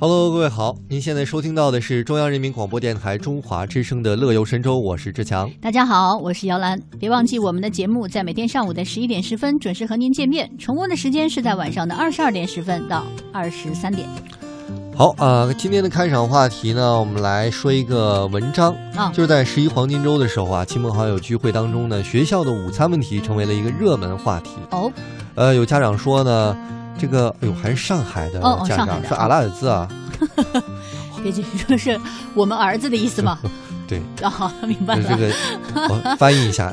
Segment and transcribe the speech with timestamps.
[0.00, 5.50] Hello，各位好，您现在收听到的是中央人民广播电台中华之声的《乐游神州》，我是志强。
[5.60, 6.80] 大家好，我是姚兰。
[7.00, 14.08] 别忘记我们的节目在每天上午的十一点十分准时和您见面，重温的时间是在晚上的二十二点十分到二十三点。
[14.94, 24.52] 好啊、呃今天的开场话题呢，我们来说一个文章啊就是在十一黄金周的时候啊，亲朋好友聚会当中呢，学校的午餐问题成为了一个热门话题。
[24.70, 24.92] 哦，
[25.34, 26.56] 呃，有家长说呢，
[26.98, 29.88] 这个哎呦，还是上海的哦哦家上海的长说阿拉尔兹啊，
[31.22, 31.98] 别记说是
[32.34, 33.38] 我们儿子的意思吗？
[33.88, 35.08] 对，啊，明白了。
[35.08, 35.32] 这个
[35.88, 36.72] 我翻译一下。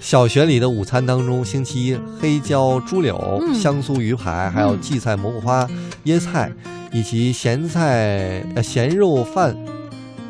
[0.00, 5.66] 小学里的午餐当中，星期一黑椒猪柳、嗯香酥鱼排，还有嗯荠菜蘑菇花、
[6.04, 6.52] 椰菜，
[6.92, 9.56] 以及咸菜呃咸肉饭。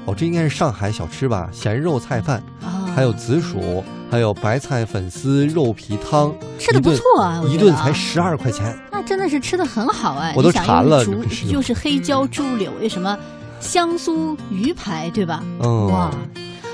[0.07, 1.49] 哦，这应该是上海小吃吧？
[1.53, 8.79] 咸肉菜饭，啊，还有紫薯，还有白菜粉丝肉皮汤，吃的不错啊，我一觉得啊顿才十二块钱。
[9.05, 11.05] 那真的是吃的很好哎，我都馋了
[11.51, 13.19] 又是黑椒猪柳，又什么
[13.61, 15.45] 香酥鱼排，对吧？
[15.63, 16.11] 嗯，哇，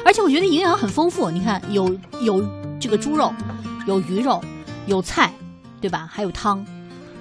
[0.05, 1.29] 而且我觉得营养很丰富。
[1.29, 2.41] 你看，有有
[2.79, 3.33] 这个猪肉，
[3.89, 4.41] 有鱼肉，
[4.87, 5.33] 有菜，
[5.81, 6.09] 对吧？
[6.09, 6.65] 还有汤，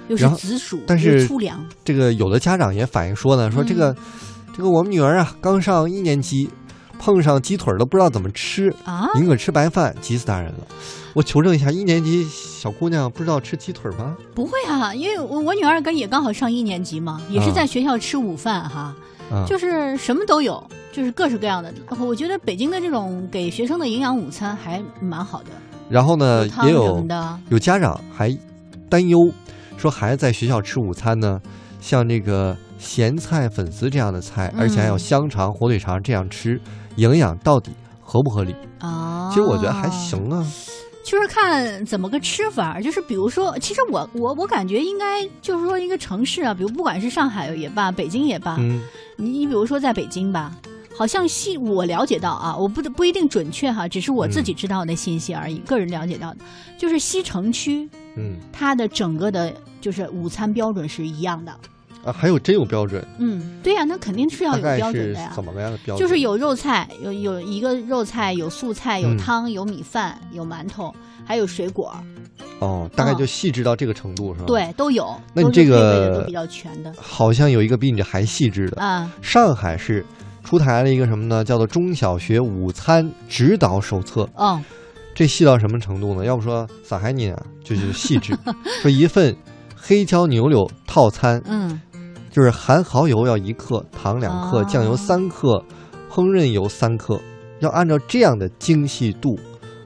[0.06, 1.60] 又是紫薯，但是粗粮。
[1.84, 3.96] 这个有的家长也反映说呢，说这个、嗯
[4.52, 6.50] 这个我们女儿啊刚上一年级，
[7.00, 10.58] 碰上鸡腿儿都不知道怎么吃，啊，宁可吃白饭，急死大人了。
[11.14, 14.14] 我求证一下，一年级小姑娘不知道吃鸡腿吗？
[14.34, 18.94] 不会啊，因为我我女儿跟也刚好上一年级嘛，也是啊在学校吃午饭哈，
[19.32, 20.62] 啊，就是什么都有，
[20.92, 21.72] 就是各式各样的。
[21.98, 25.48] 我觉得北京的这种给学生的营养午餐还蛮好的，
[25.88, 27.04] 然后呢也有。
[27.48, 28.36] 有家长还
[28.90, 29.18] 担忧
[29.78, 31.40] 说，孩子在学校吃午餐呢，
[31.80, 36.60] 像这个咸菜粉丝这样的菜，而且还有嗯香肠、火腿肠这样吃，
[37.00, 38.54] 营养到底合不合理？
[38.78, 39.88] 啊，其实我觉得还。
[39.90, 40.46] 行啊。
[41.02, 48.82] 就是看怎么个吃法，就是比如说，其实我我我感觉应该就是说一个城市啊，比如不管是上海也罢，北京也罢，嗯
[49.16, 50.52] 你你比如说在北京吧，
[50.96, 56.40] 好像西我了解到啊，我不不一定准确哈，只是我自己知道的信息而已，个人了解到的，
[56.78, 61.52] 就是西城区嗯它的整个的就是午餐标准是一样的。
[62.04, 65.32] 啊，还有真有标准，嗯，对呀、那肯定是要有标准的呀。
[65.34, 65.98] 怎么样的标准？
[65.98, 70.94] 就是有肉菜，有有一个肉菜，有素菜，有嗯汤，有米饭，有馒头，
[71.24, 71.94] 还有水果，
[72.60, 75.14] 哦，大概嗯就细致到这个程度是吧？，对，都有。
[75.34, 79.12] 那你这个都比较全的好像有一个比你这还细致的，啊。
[79.20, 80.04] 上海市
[80.42, 81.44] 出台了一个什么呢？
[81.44, 84.22] 叫做《中小学午餐指导手册》。
[84.36, 84.64] 嗯，
[85.14, 86.24] 这细到什么程度呢？
[86.24, 88.34] 要不说撒海你啊，就是细致。
[88.80, 89.36] 说一份
[89.76, 91.80] 黑椒牛柳套餐，嗯，
[92.30, 95.64] 就是含蚝油要一克，糖两克，哦酱油三克，
[96.10, 97.20] 烹饪油三克，
[97.58, 99.38] 要按照这样的精细度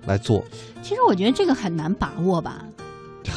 [0.06, 0.44] 来做，
[0.82, 2.62] 其实我觉得这个很难把握吧，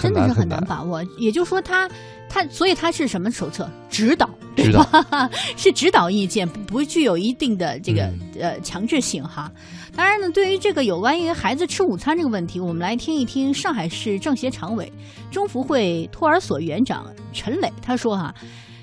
[0.01, 0.61] 真的是很难。
[0.65, 1.01] 把握。
[1.17, 1.89] 也就是说它，
[2.27, 3.69] 它所以它是什么手册？
[3.89, 4.85] 指导，指导
[5.55, 9.49] 是指导意见，不不具有一定的这个、嗯呃强制性哈。
[9.95, 14.91] 当然呢，对于这个有关于孩子吃午餐这个问题，我们来听一听上海市政协常委、
[15.31, 18.33] 中福会托儿所园长陈磊他说哈。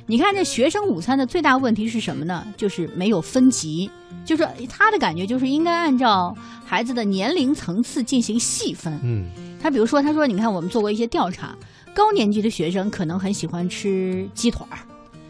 [0.06, 2.47] 你看，这学生午餐的最大问题是什么呢？
[2.59, 3.91] 就是没有分级，
[4.25, 9.00] 就是他的感觉就是应该按照孩子的年龄层次进行细分。
[9.03, 9.26] 嗯
[9.62, 11.56] 他比如说，他说，你看我们做过一些调查，
[11.94, 14.76] 高年级的学生可能很喜欢吃鸡腿儿，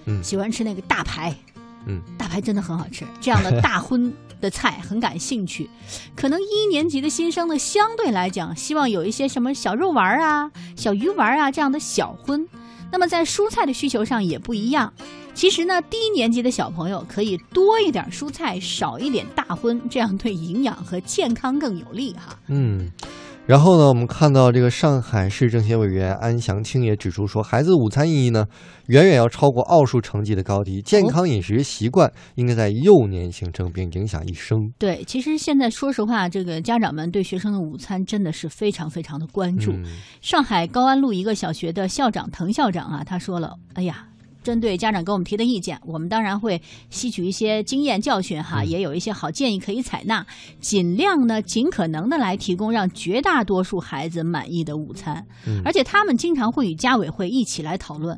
[0.06, 1.32] 嗯喜欢吃那个大排，
[1.86, 5.70] 嗯，大排真的很好吃，这样的大荤的菜很感兴趣。
[6.16, 12.48] 可能一年级的新生呢，相对来讲，希望有一些什么小肉丸啊、小鱼丸啊这样的小荤。
[12.94, 14.94] 那么在蔬菜的需求上也不一样。
[15.34, 22.38] 其实呢，低年级的小朋友可以多一点蔬菜，少一点大荤，这样对营养和健康更有利哈。
[22.46, 22.88] 嗯。
[23.46, 28.46] 然后呢，我们看到这个上海市政协委员安祥清也指出说，孩子午餐意义呢，
[28.86, 30.80] 远远要超过奥数成绩的高低。
[30.80, 34.72] 健康饮食习惯应该在幼年形成，并影响一生。
[34.78, 39.72] 对，其实现在说实话，这个家长们对学生的午餐真的是非常非常的关注。
[39.72, 39.84] 嗯
[40.22, 44.06] 上海高安路一个小学的校长滕校长啊，他说了：“哎呀，
[44.44, 46.60] 针对家长给我们提的意见，我们当然会
[46.90, 50.24] 吸取一些经验教训哈，嗯也有一些好建议可以采纳，
[50.60, 55.26] 尽量呢尽可能的来提供让绝大多数孩子满意的午餐。
[55.46, 58.16] 嗯而且他们经常会与家委会一起来讨论。”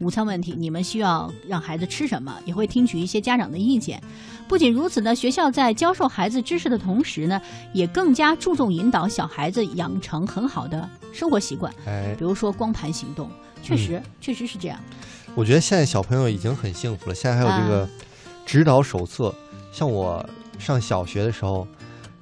[0.00, 4.02] 午餐问题，你们需要让孩子吃什么，也会听取一些家长的意见。
[4.48, 7.40] 不仅如此呢，学校在教授孩子知识的同时呢，
[7.72, 13.30] 也更加注重引导小孩子养成很好的生活习惯，哎，比如说光盘行动。
[13.62, 14.76] 确实，确实是这样。
[15.34, 17.88] 我觉得现在小朋友已经很幸福了，现在还有这啊个
[18.44, 19.34] 指导手册。
[19.72, 20.24] 像我
[20.58, 21.66] 上小学的时候，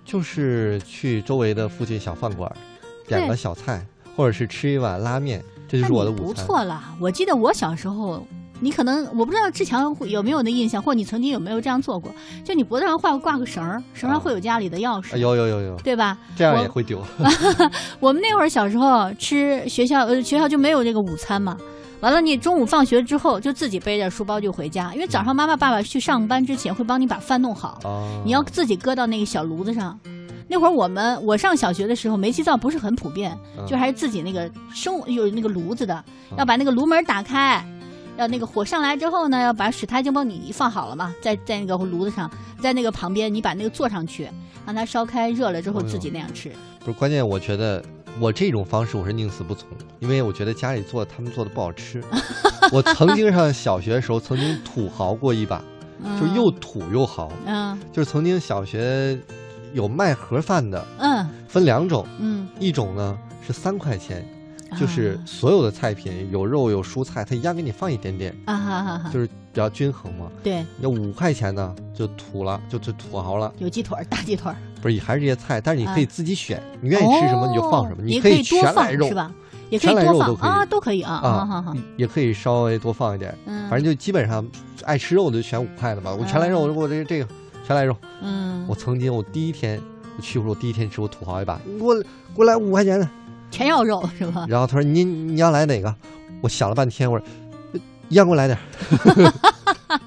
[0.05, 2.51] 就是去周围的附近小饭馆，
[3.09, 3.85] 点对个小菜，
[4.17, 6.27] 或者是吃一碗拉面，这就是我的午餐。
[6.27, 6.95] 不错了。
[7.01, 8.25] 我记得我小时候
[8.61, 12.11] 你可能我不知道志强会有没有那印象，或你曾经有没有这样做过？
[12.45, 16.17] 就你脖子上挂挂个绳儿，绳上会有家里的钥匙，啊有有有有，对吧？
[16.37, 17.03] 这样也会丢。
[17.99, 21.57] 我们那会儿小时候吃学校呃学校就没有这个午餐嘛，
[22.01, 29.99] 完了你中午放学之后就自己背着书包就回家，因为早上妈妈爸爸去上班之前会帮你把饭弄好，啊，你要自己搁到那个小炉子上。
[30.53, 35.95] 那会儿我们我上小学的时候，煤气灶不是很普遍，嗯就还是自己那个生有那个炉子的，
[36.33, 37.65] 嗯要把那个炉门打开，
[38.21, 42.31] 要那个火上来之后呢，要把水苔就帮你放好了嘛，在在那个炉子上，
[42.61, 44.29] 在那个旁边你把那个坐上去，
[44.67, 46.53] 让它烧开热了之后自己那样吃。
[46.81, 47.83] 不是关键，我觉得
[48.21, 49.67] 我这种方式我是宁死不从，
[50.01, 52.05] 因为我觉得家里做他们做的不好吃。
[52.71, 55.57] 我曾经上小学的时候，曾经土豪过一把，
[56.21, 59.19] 就嗯又土又豪，嗯就是曾经小学
[59.73, 64.29] 有卖盒饭的，嗯分两种，嗯，一种呢是三块钱，
[64.79, 70.27] 就是啊所有的菜品有肉有蔬菜，它一样给你放一点点，啊哈哈哈，就是比较均衡嘛。
[70.43, 79.33] 对，要五块钱呢，就土了，就就土豪了，有鸡腿儿大鸡腿儿，不是还是这些菜，但是你可以啊自己选，你愿意吃什么你就放什么，哦你可以全来肉是吧？
[79.71, 84.45] 也可以全来多肉都可以放啊，都可以啊，啊好好，也可以稍微多放一点，嗯，反正就基本上
[84.85, 86.13] 爱吃肉的就选五块的吧。
[86.13, 87.29] 我全来肉，嗯我这这个
[87.65, 87.97] 全来肉。
[88.21, 89.81] 嗯，我曾经我第一天
[90.17, 92.05] 我去的时候，我第一天吃我土豪一把，给我给
[92.37, 93.09] 我来五块钱的。
[93.51, 94.47] 全要肉是吧？
[94.49, 95.95] 然后他说你你要来哪个？
[96.43, 97.27] 我想了半天，我说
[98.09, 99.33] 一样给我来点儿。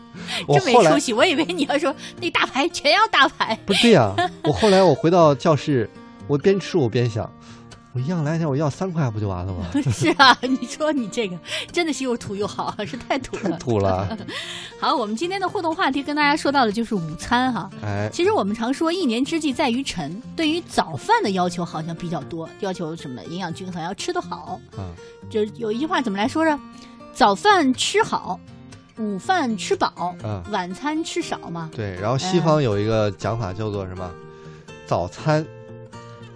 [0.48, 4.14] 我后来真没出息，我以为你要说那大排全要大排，不对呀、
[4.44, 5.90] 我后来我回到教室，
[6.28, 7.32] 我边吃我边想，
[7.96, 9.68] 我一样来点，我要三块不就完了吗？
[9.94, 11.38] 是啊，你说你这个
[11.72, 13.58] 真的是又土又好， 是太土太了。
[13.60, 14.18] 土了，
[14.82, 17.70] 好，我们今天的互动话题跟大家说到的就是午餐哈。
[17.84, 24.60] 哎，其实我们常说一年之计在于晨，对于早饭的要求好像比较多，要求什么营养均衡，要吃得好。
[24.78, 24.92] 嗯，
[25.30, 26.60] 就有一句话怎么来说着？
[27.14, 28.40] 早饭吃好，
[28.98, 31.70] 午饭吃饱，嗯晚餐吃少嘛。
[31.76, 31.94] 对。
[32.02, 34.10] 然后西方有一个讲法叫做什么？
[34.88, 35.46] 早餐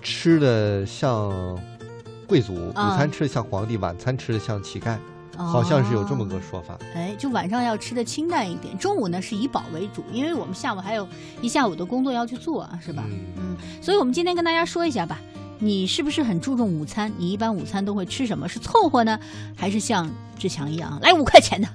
[0.01, 1.31] 吃的像
[2.27, 4.97] 贵族，午啊餐吃的像皇帝，晚餐吃的像乞丐，
[5.35, 6.77] 好像是有这么个哦说法。
[6.93, 11.07] 哎，就晚上要吃的清淡一点，中午呢是以饱为主，因为我们下午还有
[11.41, 13.03] 一下午的工作要去做啊，是吧？
[13.07, 15.19] 嗯嗯，所以我们今天跟大家说一下吧，
[15.59, 17.11] 你是不是很注重午餐？
[17.17, 18.47] 你一般午餐都会吃什么？
[18.47, 19.19] 是凑合呢，
[19.55, 21.67] 还是像志强一样来五块钱的？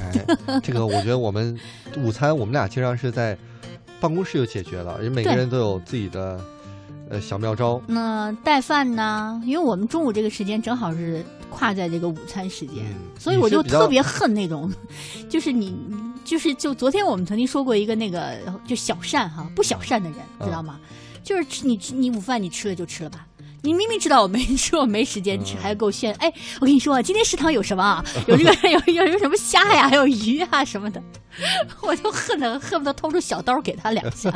[0.00, 1.58] 哎，这个我觉得我们
[1.96, 3.36] 午餐我们俩经常是在
[4.00, 6.40] 办公室就解决了，因为每个人都有自己的
[7.10, 7.80] 呃小妙招。
[7.86, 9.40] 那带饭呢？
[9.44, 14.70] 因为我们中午这个时间正好是跨在这个午餐时间，嗯所以我就特别恨那种，
[15.28, 15.76] 就是你，
[16.24, 20.78] 就是就昨天我们曾经说过一个那个就小善哈，不小善的人，嗯知道吗？
[21.24, 23.26] 就是吃你你午饭你吃了就吃了吧。
[23.60, 26.14] 你明明知道我没吃， 我没时间吃，嗯还给我炫！
[26.20, 28.04] 哎，我跟你说，今天食堂有什么啊？
[28.28, 31.02] 有这个 有有有什么虾呀，还有鱼啊什么的，
[31.82, 34.30] 我就恨得恨不得掏出小刀给他两下。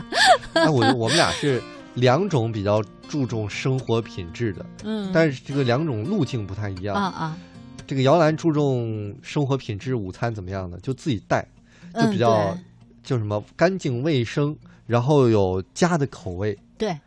[0.54, 1.62] 哎，我我们俩是
[1.94, 6.96] 两种比较注重生活品质的，嗯，但是这个两种路径不太一样。
[6.96, 7.38] 啊啊，
[7.86, 10.78] 这个摇篮注重生活品质，午餐怎么样呢？
[10.82, 11.46] 就自己带，
[11.92, 12.60] 就嗯比较、对
[13.02, 14.56] 就什么干净卫生，
[14.86, 16.58] 然后有家的口味。
[16.78, 16.98] 对，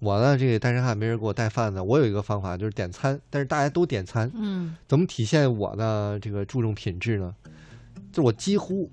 [0.00, 1.84] 我呢，这个单身汉没人给我带饭呢。
[1.84, 6.18] 我有一个方法，就是点餐，但是大家都点餐，嗯怎么体现我呢？
[6.20, 7.34] 这个注重品质呢？
[8.10, 8.90] 就我几乎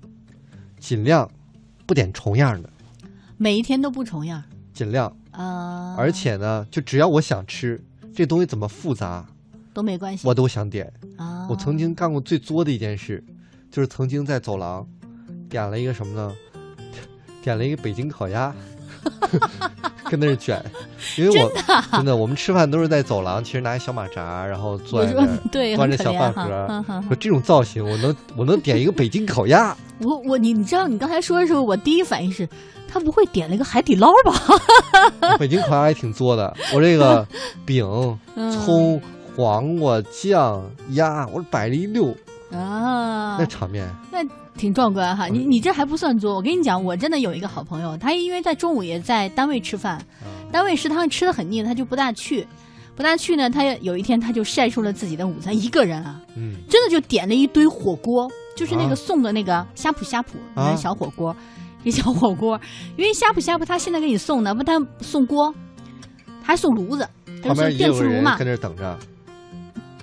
[0.78, 1.30] 尽量
[1.86, 2.70] 不点重样的，
[3.36, 4.42] 每一天都不重样
[4.72, 7.82] 尽量，啊，而且呢，就只要我想吃
[8.14, 9.26] 这东西怎么复杂，
[9.72, 10.92] 都没关系我都想点。
[11.16, 11.46] 啊。
[11.48, 13.24] 我曾经干过最作的一件事，
[13.70, 14.86] 就是曾经在走廊
[15.48, 16.34] 点了一个什么呢？
[17.42, 18.54] 点了一个北京烤鸭，
[20.10, 20.60] 跟那儿卷，
[21.16, 21.52] 因为我
[21.92, 25.28] 真的我们吃饭都是在走廊，其实拿一小马扎，然后坐那儿。
[25.52, 32.48] 对端着小饭盒说这种造型，我能我能点一个北京烤鸭， 我我你你知道你刚才说的时候，我第一反应是，
[32.88, 35.36] 他不会点了一个海底捞吧？
[35.38, 36.52] 北京烤鸭也挺作的。
[36.74, 37.26] 我这个
[37.64, 39.00] 饼、嗯葱、
[39.36, 42.12] 黄瓜、酱、鸭，我摆了一溜，
[42.52, 44.18] 啊那，场面那，
[44.56, 45.28] 挺壮观哈。
[45.28, 52.46] 嗯你你这还不算作，我跟你讲，我真的有一个好朋友，他因为在中午也在单位吃饭，啊单位食堂吃的很腻，他就不大去。
[52.96, 61.34] 不大去呢，他有一天他就晒出了自己的午餐，一个人啊，嗯，真的就点了一堆火锅，就是那啊个送的那个呷哺呷哺，啊那小火锅，
[61.82, 62.60] 一小火锅。
[62.98, 65.54] 因为呷哺呷哺他现在给你送的不但送锅，
[66.42, 67.08] 还送炉子，
[67.78, 68.46] 电磁炉嘛跟。
[68.46, 68.98] 那等着，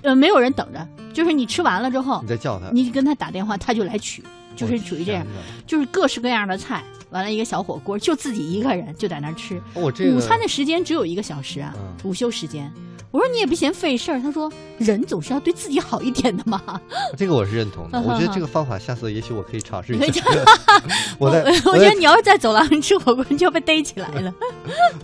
[0.08, 4.24] 呃，没有人等着，就是你吃完了之后你，再叫他，你跟他打电话，他就来取，
[4.56, 5.28] 就是属于这样，
[5.66, 9.62] 就是各式各样的菜，完了一个小火锅，就自己一个人就在那儿吃。
[9.74, 12.72] 我这个午餐的时间只有一个小时啊，嗯午休时间。
[13.10, 16.62] 我说你也不嫌费事儿，他说人总是要对自己好一点的嘛。
[17.18, 20.24] 这个我是认同的，嗯 我觉得嗯这个方法下次也许我可以尝试一下。
[21.18, 24.34] 我在我我觉得你要是在走廊上吃火锅，你就要被逮起来了。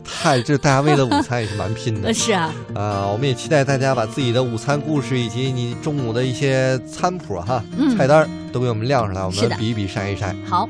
[0.03, 3.07] 太这大家为了午餐也是蛮拼的呃，是啊，啊！
[3.07, 10.36] 我们也期待大家把自己的午餐故事以及你中午的一些餐谱哈、嗯菜单都给我们亮出来，我们比一比筛一筛。
[10.45, 10.67] 好。